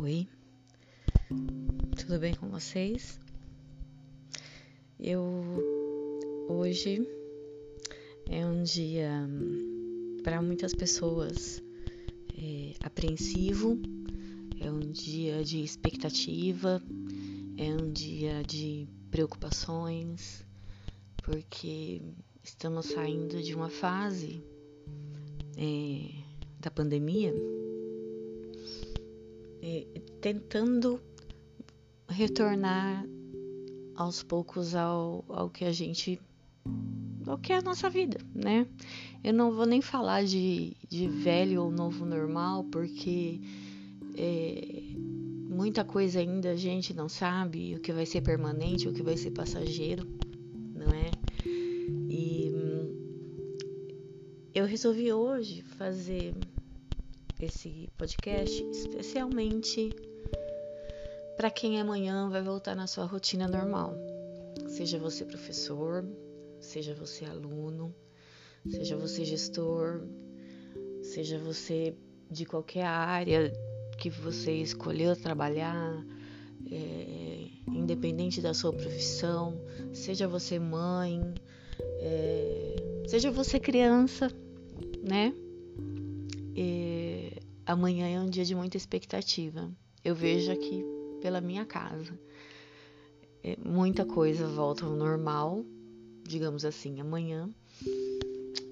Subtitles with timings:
[0.00, 0.28] Oi,
[1.98, 3.18] tudo bem com vocês?
[5.00, 5.24] Eu
[6.48, 7.08] hoje
[8.30, 9.10] é um dia
[10.22, 11.60] para muitas pessoas
[12.38, 13.76] é, apreensivo,
[14.60, 16.80] é um dia de expectativa,
[17.56, 20.46] é um dia de preocupações,
[21.16, 22.00] porque
[22.46, 24.40] estamos saindo de uma fase
[25.56, 26.10] é,
[26.60, 27.34] da pandemia,
[29.60, 29.84] é,
[30.20, 31.00] tentando
[32.08, 33.04] retornar
[33.96, 36.20] aos poucos ao, ao que a gente.
[37.26, 38.64] ao que é a nossa vida, né?
[39.24, 43.40] Eu não vou nem falar de, de velho ou novo normal, porque
[44.16, 44.94] é,
[45.50, 49.16] muita coisa ainda a gente não sabe o que vai ser permanente, o que vai
[49.16, 50.15] ser passageiro,
[54.76, 56.34] resolvi hoje fazer
[57.40, 59.88] esse podcast especialmente
[61.34, 63.94] para quem amanhã vai voltar na sua rotina normal.
[64.68, 66.04] Seja você professor,
[66.60, 67.94] seja você aluno,
[68.68, 70.02] seja você gestor,
[71.02, 71.96] seja você
[72.30, 73.50] de qualquer área
[73.96, 76.04] que você escolheu trabalhar,
[76.70, 79.58] é, independente da sua profissão,
[79.94, 81.18] seja você mãe,
[81.98, 84.30] é, seja você criança,
[85.06, 85.32] né?
[86.54, 87.32] E
[87.64, 89.70] amanhã é um dia de muita expectativa.
[90.04, 90.84] Eu vejo aqui
[91.20, 92.18] pela minha casa.
[93.42, 95.64] É, muita coisa volta ao normal,
[96.26, 97.48] digamos assim, amanhã.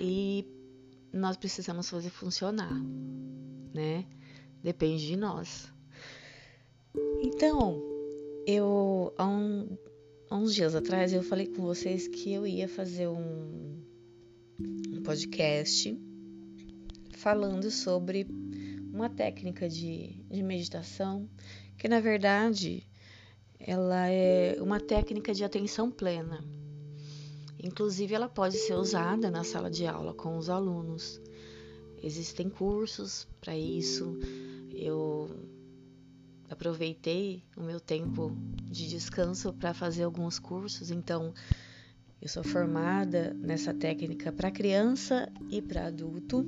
[0.00, 0.44] E
[1.12, 2.74] nós precisamos fazer funcionar,
[3.72, 4.04] né?
[4.62, 5.72] Depende de nós.
[7.22, 7.80] Então,
[8.46, 9.78] eu há, um,
[10.30, 13.80] uns dias atrás eu falei com vocês que eu ia fazer um,
[14.92, 15.96] um podcast
[17.16, 18.26] falando sobre
[18.92, 21.28] uma técnica de, de meditação
[21.76, 22.86] que na verdade
[23.58, 26.44] ela é uma técnica de atenção plena.
[27.58, 31.20] Inclusive, ela pode ser usada na sala de aula com os alunos.
[32.02, 34.18] Existem cursos para isso.
[34.70, 35.28] Eu
[36.50, 41.32] aproveitei o meu tempo de descanso para fazer alguns cursos, então
[42.20, 46.46] eu sou formada nessa técnica para criança e para adulto.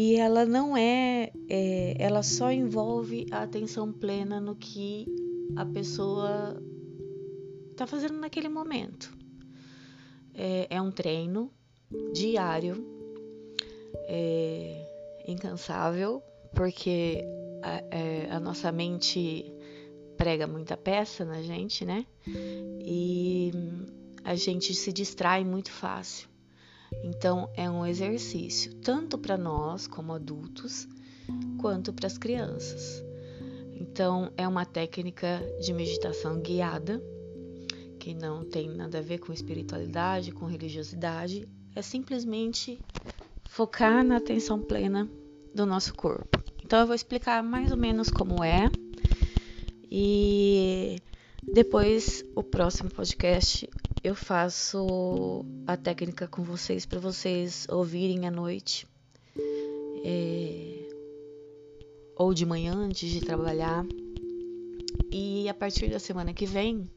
[0.00, 5.04] E ela não é, é, ela só envolve a atenção plena no que
[5.56, 6.56] a pessoa
[7.72, 9.12] está fazendo naquele momento.
[10.32, 11.50] É, é um treino
[12.14, 12.86] diário,
[14.06, 14.86] é,
[15.26, 16.22] incansável,
[16.54, 17.24] porque
[17.60, 19.52] a, é, a nossa mente
[20.16, 22.06] prega muita peça na gente, né?
[22.80, 23.50] E
[24.22, 26.28] a gente se distrai muito fácil.
[27.02, 30.88] Então, é um exercício tanto para nós, como adultos,
[31.58, 33.02] quanto para as crianças.
[33.74, 37.02] Então, é uma técnica de meditação guiada,
[37.98, 42.78] que não tem nada a ver com espiritualidade, com religiosidade, é simplesmente
[43.48, 45.08] focar na atenção plena
[45.54, 46.42] do nosso corpo.
[46.64, 48.70] Então, eu vou explicar mais ou menos como é,
[49.90, 50.98] e
[51.42, 53.68] depois, o próximo podcast,
[54.02, 58.86] eu faço a técnica com vocês para vocês ouvirem à noite
[60.04, 60.88] é,
[62.16, 63.84] ou de manhã antes de trabalhar.
[65.10, 66.88] E a partir da semana que vem,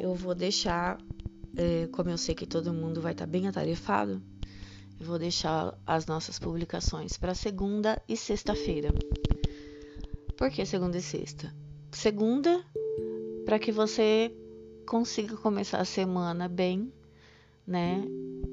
[0.00, 0.98] eu vou deixar,
[1.56, 4.22] é, como eu sei que todo mundo vai estar tá bem atarefado,
[4.98, 8.92] eu vou deixar as nossas publicações para segunda e sexta-feira.
[10.36, 11.54] Por que segunda e sexta?
[11.90, 12.64] Segunda,
[13.44, 14.32] para que você
[14.88, 16.90] consiga começar a semana bem,
[17.66, 18.02] né?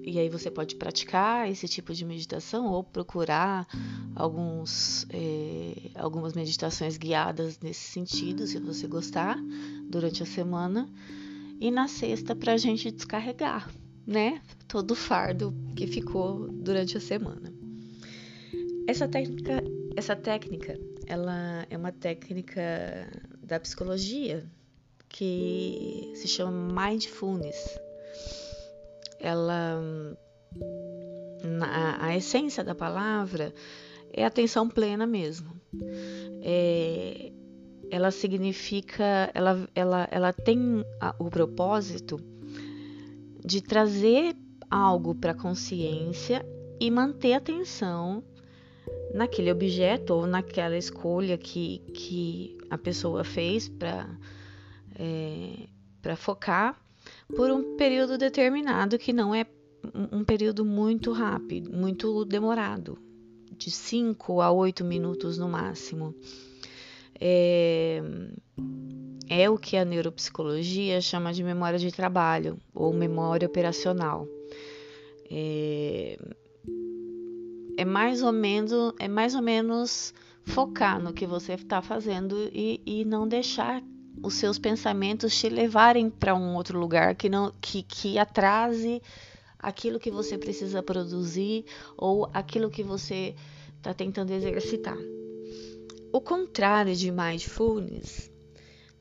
[0.04, 3.66] E aí você pode praticar esse tipo de meditação ou procurar
[4.14, 9.38] alguns, é, algumas meditações guiadas nesse sentido, se você gostar,
[9.90, 10.90] durante a semana.
[11.60, 13.72] E na sexta, para a gente descarregar,
[14.06, 14.42] né?
[14.68, 17.54] Todo o fardo que ficou durante a semana.
[18.88, 19.64] Essa técnica,
[19.96, 20.78] essa técnica,
[21.08, 22.62] ela é uma técnica
[23.42, 24.46] da psicologia,
[25.10, 27.80] que se chama Mindfulness.
[29.20, 29.82] Ela,
[31.44, 33.54] na, a essência da palavra
[34.12, 35.60] é atenção plena mesmo.
[36.42, 37.32] É,
[37.90, 42.18] ela significa, ela, ela, ela tem a, o propósito
[43.44, 44.36] de trazer
[44.70, 46.46] algo para a consciência
[46.80, 48.24] e manter atenção
[49.14, 54.10] naquele objeto ou naquela escolha que, que a pessoa fez para
[54.98, 55.68] é,
[56.02, 56.80] para focar
[57.36, 59.46] por um período determinado que não é
[60.12, 62.98] um período muito rápido, muito demorado,
[63.58, 66.16] de 5 a 8 minutos no máximo.
[67.20, 68.02] É,
[69.30, 74.28] é o que a neuropsicologia chama de memória de trabalho ou memória operacional.
[75.30, 76.18] É,
[77.78, 80.14] é mais ou menos é mais ou menos
[80.44, 83.82] focar no que você está fazendo e, e não deixar
[84.22, 89.02] os seus pensamentos te levarem para um outro lugar que não que, que atrase
[89.60, 91.66] aquilo que você precisa produzir
[91.98, 93.36] ou aquilo que você
[93.78, 94.98] está tentando exercitar.
[96.12, 98.32] O contrário de mindfulness,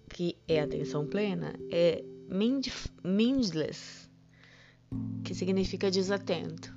[0.09, 2.05] que é atenção plena, é
[3.05, 4.11] mindless,
[5.23, 6.75] que significa desatento.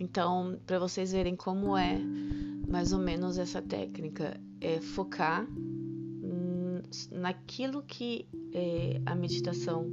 [0.00, 1.98] Então, para vocês verem como é
[2.68, 5.46] mais ou menos essa técnica, é focar
[7.10, 9.90] naquilo que é, a meditação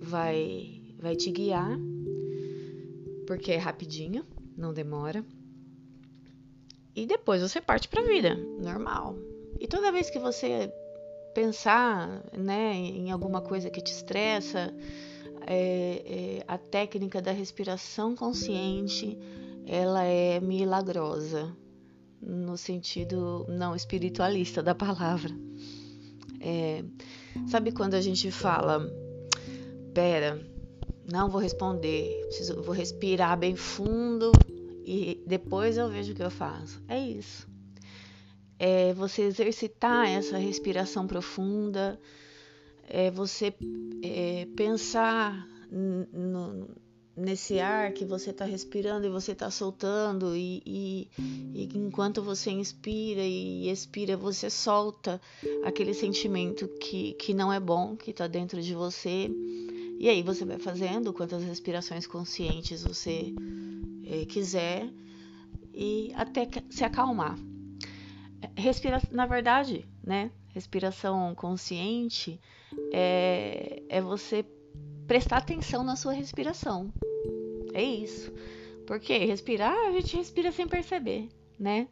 [0.00, 1.78] vai, vai te guiar,
[3.26, 4.24] porque é rapidinho,
[4.56, 5.24] não demora.
[6.94, 9.16] E depois você parte para a vida, normal.
[9.60, 10.72] E toda vez que você
[11.34, 14.74] pensar né, em alguma coisa que te estressa,
[15.46, 19.18] é, é, a técnica da respiração consciente
[19.66, 21.54] ela é milagrosa
[22.22, 25.30] no sentido não espiritualista da palavra.
[26.40, 26.84] É,
[27.46, 28.90] sabe quando a gente fala,
[29.94, 30.40] pera,
[31.10, 34.32] não vou responder, preciso, vou respirar bem fundo
[34.84, 36.82] e depois eu vejo o que eu faço.
[36.88, 37.48] É isso.
[38.58, 42.00] É você exercitar essa respiração profunda,
[42.88, 43.52] é você
[44.02, 46.68] é, pensar no,
[47.16, 52.50] nesse ar que você está respirando e você está soltando, e, e, e, enquanto você
[52.50, 55.20] inspira e expira, você solta
[55.64, 59.30] aquele sentimento que, que não é bom, que está dentro de você.
[59.98, 63.32] E aí você vai fazendo quantas respirações conscientes você
[64.04, 64.90] é, quiser
[65.72, 67.38] e até se acalmar.
[68.54, 70.30] Respira, na verdade, né?
[70.48, 72.38] Respiração consciente
[72.92, 74.44] é, é você
[75.06, 76.92] prestar atenção na sua respiração.
[77.76, 78.32] É isso.
[78.86, 81.28] Porque respirar, a gente respira sem perceber,
[81.60, 81.88] né?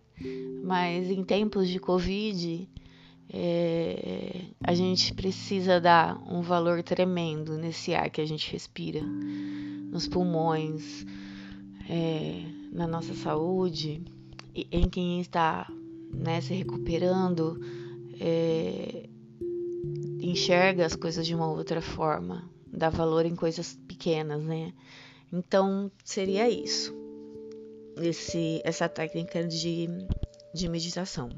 [0.62, 2.66] Mas em tempos de Covid,
[3.28, 10.08] é, a gente precisa dar um valor tremendo nesse ar que a gente respira, nos
[10.08, 11.04] pulmões,
[11.87, 14.00] é, na nossa saúde,
[14.54, 15.70] em quem está
[16.10, 17.60] né, se recuperando,
[18.19, 19.06] é,
[20.19, 24.72] enxerga as coisas de uma outra forma, dá valor em coisas pequenas, né?
[25.34, 26.94] Então seria isso,
[28.00, 29.88] esse, essa técnica de,
[30.54, 31.28] de meditação.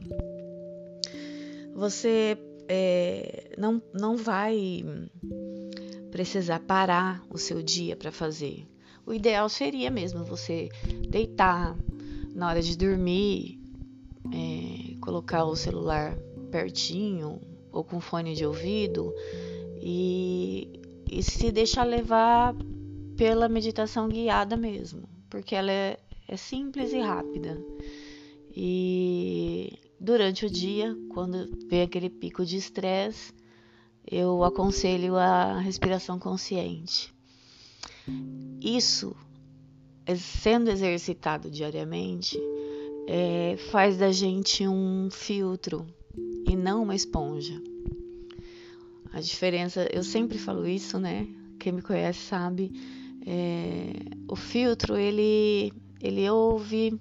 [1.75, 2.37] Você
[2.69, 4.85] é, não, não vai
[6.11, 8.67] precisar parar o seu dia para fazer.
[9.07, 10.69] O ideal seria mesmo você
[11.09, 11.75] deitar
[12.35, 13.59] na hora de dormir,
[14.31, 16.15] é, colocar o celular
[16.51, 17.41] pertinho
[17.73, 19.15] ou com fone de ouvido
[19.81, 22.55] e e se deixar levar
[23.17, 25.99] pela meditação guiada mesmo, porque ela é,
[26.29, 27.61] é simples e rápida.
[28.55, 33.33] E durante o dia, quando vem aquele pico de estresse,
[34.11, 37.13] eu aconselho a respiração consciente.
[38.61, 39.17] Isso,
[40.17, 42.39] sendo exercitado diariamente,
[43.09, 45.87] é, faz da gente um filtro
[46.49, 47.61] e não uma esponja.
[49.13, 51.27] A diferença, eu sempre falo isso, né?
[51.59, 52.71] Quem me conhece sabe.
[53.27, 53.93] É,
[54.29, 57.01] o filtro, ele, ele ouve,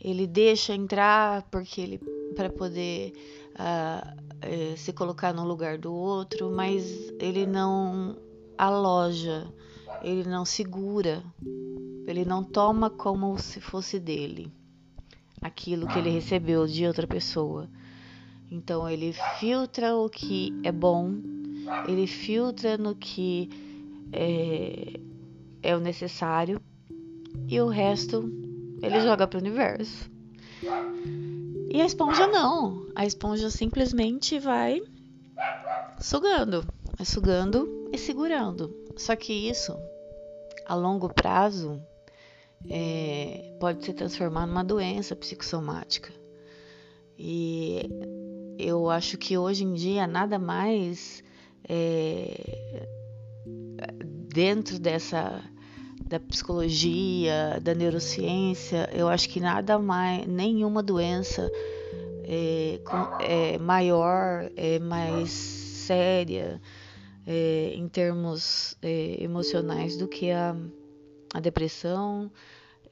[0.00, 2.00] ele deixa entrar porque ele
[2.34, 3.12] para poder
[3.52, 8.16] uh, se colocar no lugar do outro, mas ele não
[8.56, 9.50] aloja,
[10.02, 11.22] ele não segura,
[12.06, 14.52] ele não toma como se fosse dele
[15.40, 17.68] aquilo que ele recebeu de outra pessoa.
[18.50, 21.14] Então ele filtra o que é bom
[21.88, 23.50] ele filtra no que
[24.12, 25.00] é,
[25.66, 26.60] é o necessário
[27.48, 28.30] e o resto
[28.80, 30.08] ele joga para o universo.
[31.68, 34.80] E a esponja não, a esponja simplesmente vai
[35.98, 36.64] sugando,
[36.96, 38.72] vai sugando e segurando.
[38.96, 39.76] Só que isso,
[40.64, 41.82] a longo prazo,
[42.70, 46.12] é, pode se transformar numa doença psicossomática.
[47.18, 47.90] E
[48.56, 51.24] eu acho que hoje em dia nada mais
[51.68, 52.86] é,
[54.32, 55.42] dentro dessa
[56.08, 61.50] da psicologia, da neurociência, eu acho que nada mais, nenhuma doença
[62.22, 62.80] é,
[63.20, 66.60] é maior, é mais séria
[67.26, 70.56] é, em termos é, emocionais do que a,
[71.34, 72.30] a depressão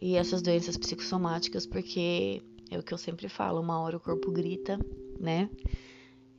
[0.01, 4.33] e essas doenças psicossomáticas, porque é o que eu sempre falo, uma hora o corpo
[4.33, 4.79] grita,
[5.21, 5.49] né?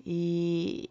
[0.05, 0.89] E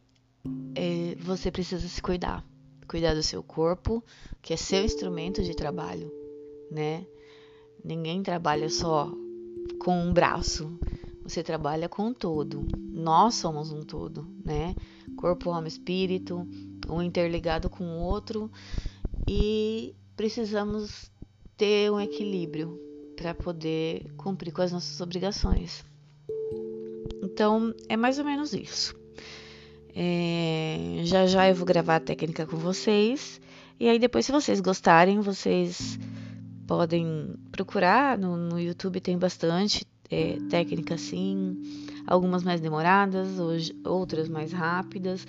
[0.75, 2.45] é, você precisa se cuidar.
[2.87, 4.03] Cuidar do seu corpo,
[4.43, 6.13] que é seu instrumento de trabalho,
[6.71, 7.07] né?
[7.83, 9.13] Ninguém trabalha só
[9.79, 10.79] com um braço,
[11.23, 12.67] você trabalha com um todo.
[12.79, 14.75] Nós somos um todo, né?
[15.17, 16.47] Corpo, alma, espírito,
[16.89, 18.51] um interligado com o outro
[19.29, 21.11] e precisamos
[21.57, 22.79] ter um equilíbrio
[23.17, 25.85] para poder cumprir com as nossas obrigações.
[27.23, 28.95] Então, é mais ou menos isso.
[29.95, 33.41] É, já já eu vou gravar a técnica com vocês.
[33.79, 35.99] E aí, depois, se vocês gostarem, vocês
[36.67, 38.19] podem procurar.
[38.19, 41.57] No, no YouTube tem bastante é, técnica assim,
[42.07, 45.27] algumas mais demoradas, hoje, outras mais rápidas.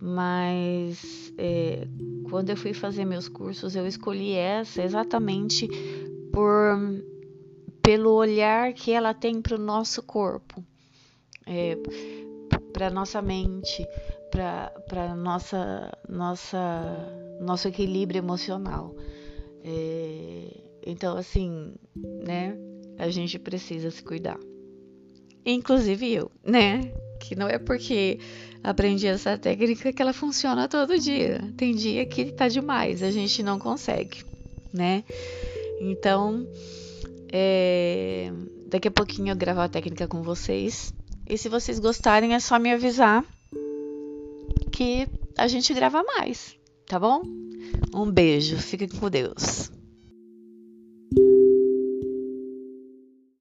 [0.00, 1.86] Mas é,
[2.30, 5.68] quando eu fui fazer meus cursos, eu escolhi essa exatamente
[6.32, 6.78] por
[7.82, 10.64] pelo olhar que ela tem para o nosso corpo,
[11.46, 11.76] é,
[12.72, 13.86] para nossa mente,
[14.30, 18.94] para nossa nossa nosso equilíbrio emocional.
[19.64, 21.74] É, então, assim,
[22.24, 22.56] né?
[22.98, 24.38] A gente precisa se cuidar.
[25.44, 26.92] Inclusive eu, né?
[27.18, 28.18] Que não é porque
[28.62, 31.40] aprendi essa técnica que ela funciona todo dia.
[31.56, 34.22] Tem dia que tá demais, a gente não consegue,
[34.72, 35.02] né?
[35.80, 36.46] Então,
[37.32, 38.30] é,
[38.66, 40.92] daqui a pouquinho eu gravo a técnica com vocês.
[41.30, 43.24] E se vocês gostarem, é só me avisar
[44.72, 45.06] que
[45.38, 47.22] a gente grava mais, tá bom?
[47.94, 49.70] Um beijo, fiquem com Deus.